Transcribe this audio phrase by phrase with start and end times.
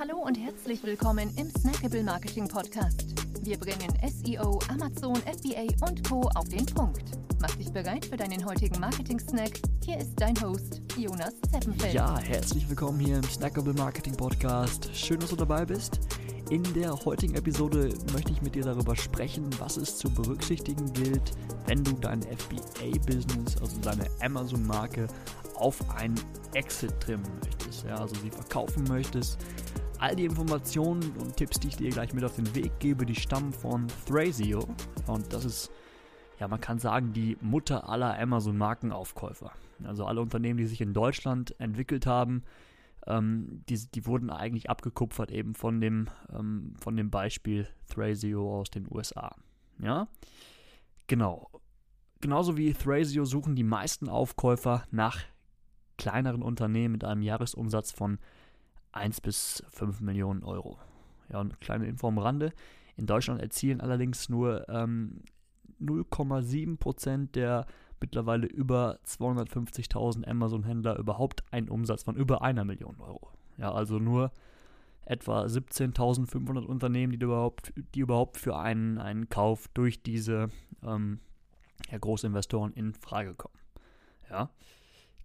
[0.00, 3.04] Hallo und herzlich willkommen im Snackable Marketing Podcast.
[3.42, 6.22] Wir bringen SEO, Amazon, FBA und Co.
[6.36, 7.02] auf den Punkt.
[7.38, 9.60] Mach dich bereit für deinen heutigen Marketing-Snack.
[9.84, 11.92] Hier ist dein Host, Jonas Zeppenfeld.
[11.92, 14.88] Ja, herzlich willkommen hier im Snackable Marketing Podcast.
[14.94, 16.00] Schön, dass du dabei bist.
[16.48, 21.32] In der heutigen Episode möchte ich mit dir darüber sprechen, was es zu berücksichtigen gilt,
[21.66, 25.08] wenn du dein FBA-Business, also deine Amazon-Marke,
[25.56, 26.14] auf ein
[26.54, 29.38] Exit trimmen möchtest, ja, also sie verkaufen möchtest.
[30.00, 33.14] All die Informationen und Tipps, die ich dir gleich mit auf den Weg gebe, die
[33.14, 34.66] stammen von Thrasio.
[35.06, 35.70] Und das ist,
[36.38, 39.52] ja, man kann sagen, die Mutter aller Amazon-Markenaufkäufer.
[39.84, 42.44] Also alle Unternehmen, die sich in Deutschland entwickelt haben,
[43.06, 48.70] ähm, die, die wurden eigentlich abgekupfert eben von dem, ähm, von dem Beispiel Thrasio aus
[48.70, 49.36] den USA.
[49.82, 50.08] Ja,
[51.08, 51.50] genau.
[52.22, 55.18] Genauso wie Thrasio suchen die meisten Aufkäufer nach
[55.98, 58.18] kleineren Unternehmen mit einem Jahresumsatz von
[58.92, 60.78] 1 bis 5 Millionen Euro.
[61.30, 62.52] Ja, und kleine Info am Rande.
[62.96, 65.22] In Deutschland erzielen allerdings nur ähm,
[65.80, 67.66] 0,7% der
[68.00, 73.30] mittlerweile über 250.000 Amazon-Händler überhaupt einen Umsatz von über einer Million Euro.
[73.58, 74.32] Ja, also nur
[75.04, 80.48] etwa 17.500 Unternehmen, die überhaupt, die überhaupt für einen, einen Kauf durch diese
[80.82, 81.20] ähm,
[81.90, 83.58] ja, Großinvestoren in Frage kommen.
[84.30, 84.50] Ja.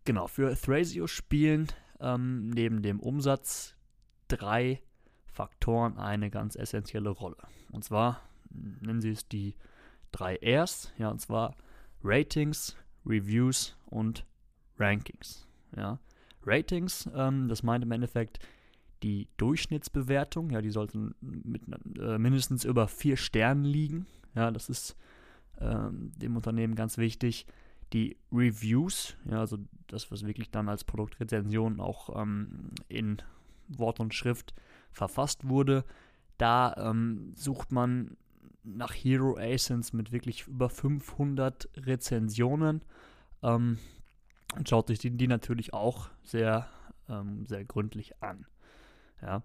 [0.03, 1.67] Genau, für Thrasio spielen
[1.99, 3.75] ähm, neben dem Umsatz
[4.27, 4.81] drei
[5.27, 7.37] Faktoren eine ganz essentielle Rolle.
[7.71, 9.55] Und zwar nennen sie es die
[10.11, 11.55] drei Rs, ja, und zwar
[12.03, 14.25] Ratings, Reviews und
[14.79, 15.47] Rankings.
[15.75, 15.99] Ja.
[16.45, 18.39] Ratings, ähm, das meint im Endeffekt
[19.03, 21.63] die Durchschnittsbewertung, ja, die sollten mit,
[21.99, 24.07] äh, mindestens über vier Sternen liegen.
[24.35, 24.95] Ja, das ist
[25.59, 27.45] ähm, dem Unternehmen ganz wichtig
[27.93, 33.21] die Reviews, ja, also das, was wirklich dann als Produktrezension auch ähm, in
[33.67, 34.53] Wort und Schrift
[34.91, 35.85] verfasst wurde,
[36.37, 38.17] da ähm, sucht man
[38.63, 42.81] nach Hero Asins mit wirklich über 500 Rezensionen
[43.43, 43.77] ähm,
[44.55, 46.67] und schaut sich die, die natürlich auch sehr,
[47.07, 48.45] ähm, sehr gründlich an.
[49.21, 49.43] Ja,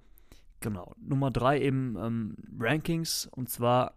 [0.60, 0.94] genau.
[1.00, 3.94] Nummer drei eben ähm, Rankings und zwar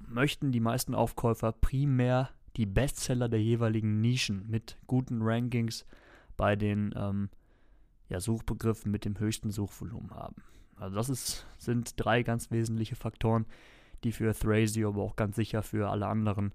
[0.00, 5.86] möchten die meisten Aufkäufer primär die Bestseller der jeweiligen Nischen mit guten Rankings
[6.36, 7.30] bei den ähm,
[8.08, 10.42] ja, Suchbegriffen mit dem höchsten Suchvolumen haben.
[10.76, 13.46] Also das ist, sind drei ganz wesentliche Faktoren,
[14.04, 16.52] die für Thrasio, aber auch ganz sicher für alle anderen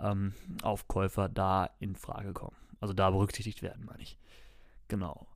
[0.00, 2.56] ähm, Aufkäufer da in Frage kommen.
[2.80, 4.18] Also da berücksichtigt werden, meine ich.
[4.88, 5.28] Genau.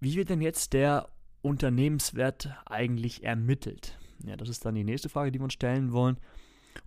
[0.00, 1.08] Wie wird denn jetzt der
[1.40, 3.96] Unternehmenswert eigentlich ermittelt?
[4.24, 6.18] Ja, das ist dann die nächste Frage, die wir uns stellen wollen.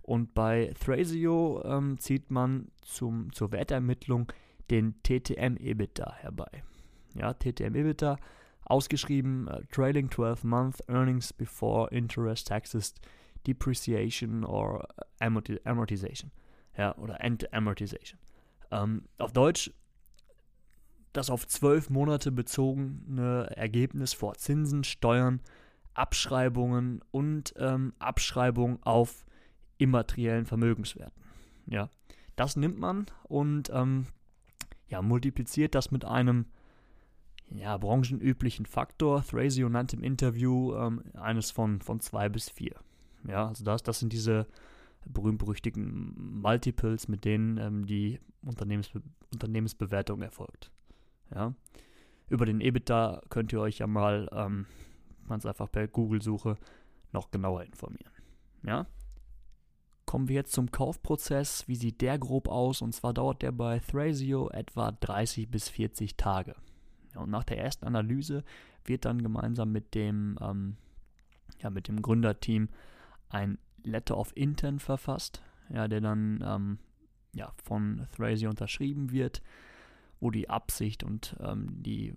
[0.02, 4.32] Und bei Thrasio ähm, zieht man zum, zur Wertermittlung
[4.70, 6.62] den TTM-EBITDA herbei.
[7.14, 8.18] Ja, TTM-EBITDA,
[8.64, 12.94] ausgeschrieben uh, Trailing 12 Month Earnings Before Interest, Taxes,
[13.46, 14.86] Depreciation or
[15.20, 16.30] Amortization.
[16.76, 18.20] Ja, oder End Amortization.
[18.70, 19.70] Ähm, auf Deutsch
[21.12, 25.40] das auf zwölf Monate bezogene Ergebnis vor Zinsen, Steuern,
[25.94, 29.24] Abschreibungen und ähm, Abschreibung auf
[29.78, 31.22] immateriellen Vermögenswerten.
[31.66, 31.90] Ja,
[32.36, 34.06] das nimmt man und ähm,
[34.88, 36.46] ja, multipliziert das mit einem
[37.50, 39.24] ja, branchenüblichen Faktor.
[39.24, 42.74] Thrasio nannte im Interview ähm, eines von, von zwei bis vier.
[43.26, 44.46] Ja, also das, das sind diese
[45.06, 49.02] berühmt-berüchtigten Multiples, mit denen ähm, die Unternehmensbe
[49.32, 50.70] Unternehmensbewertung erfolgt.
[51.34, 51.54] Ja.
[52.28, 54.66] Über den EBITDA könnt ihr euch ja mal ähm,
[55.28, 56.56] ganz einfach per Google-Suche
[57.12, 58.12] noch genauer informieren.
[58.62, 58.86] Ja.
[60.08, 61.68] Kommen wir jetzt zum Kaufprozess.
[61.68, 62.80] Wie sieht der grob aus?
[62.80, 66.54] Und zwar dauert der bei Thrasio etwa 30 bis 40 Tage.
[67.14, 68.42] Und nach der ersten Analyse
[68.86, 70.78] wird dann gemeinsam mit dem, ähm,
[71.60, 72.70] ja, mit dem Gründerteam
[73.28, 76.78] ein Letter of Intent verfasst, ja, der dann ähm,
[77.34, 79.42] ja, von Thrasio unterschrieben wird,
[80.20, 82.14] wo die Absicht und ähm, die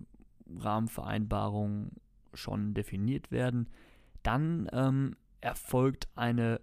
[0.48, 1.90] Rahmenvereinbarung
[2.32, 3.68] schon definiert werden.
[4.22, 6.58] Dann ähm, erfolgt eine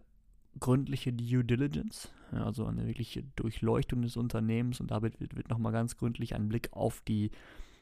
[0.59, 5.97] gründliche Due Diligence, also eine wirkliche Durchleuchtung des Unternehmens und damit wird, wird nochmal ganz
[5.97, 7.31] gründlich ein Blick auf die,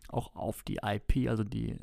[0.09, 1.77] auch auf die IP, also die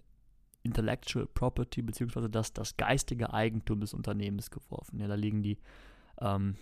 [0.63, 4.99] Intellectual Property, beziehungsweise das, das geistige Eigentum des Unternehmens geworfen.
[4.99, 5.59] Ja, da liegen die,
[6.21, 6.57] ähm,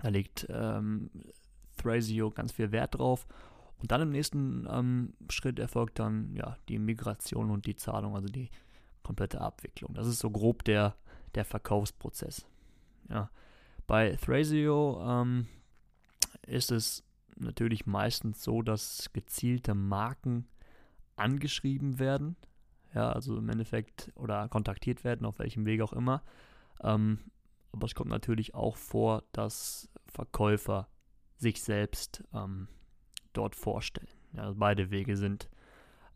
[0.00, 1.10] da legt ähm,
[1.76, 3.26] Thrasio ganz viel Wert drauf.
[3.78, 8.28] Und dann im nächsten ähm, Schritt erfolgt dann ja die Migration und die Zahlung, also
[8.28, 8.48] die
[9.02, 9.92] komplette Abwicklung.
[9.94, 10.94] Das ist so grob der,
[11.34, 12.46] der Verkaufsprozess.
[13.10, 13.28] Ja.
[13.86, 15.46] Bei Thrasio ähm,
[16.46, 17.04] ist es
[17.36, 20.46] natürlich meistens so, dass gezielte Marken
[21.16, 22.36] angeschrieben werden.
[22.94, 26.22] ja, also im Endeffekt oder kontaktiert werden, auf welchem Weg auch immer.
[26.82, 27.18] Ähm,
[27.72, 30.88] aber es kommt natürlich auch vor, dass Verkäufer
[31.38, 32.68] sich selbst ähm,
[33.32, 34.08] dort vorstellen.
[34.34, 35.48] Ja, also beide Wege sind,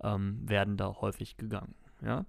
[0.02, 1.74] ähm, werden da häufig gegangen.
[2.02, 2.26] Ja.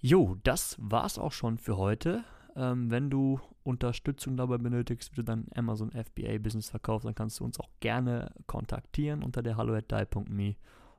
[0.00, 2.24] Jo, das war's auch schon für heute.
[2.54, 7.40] Ähm, wenn du Unterstützung dabei benötigst, wie du dein Amazon FBA Business verkaufst, dann kannst
[7.40, 10.56] du uns auch gerne kontaktieren unter der hallo@dai.me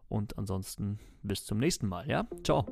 [0.10, 2.28] und ansonsten bis zum nächsten Mal, ja?
[2.44, 2.66] Ciao.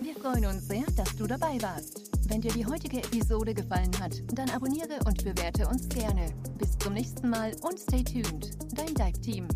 [0.00, 2.10] Wir freuen uns sehr, dass du dabei warst.
[2.28, 6.26] Wenn dir die heutige Episode gefallen hat, dann abonniere und bewerte uns gerne.
[6.58, 8.56] Bis zum nächsten Mal und stay tuned.
[8.76, 9.48] Dein Dive Team.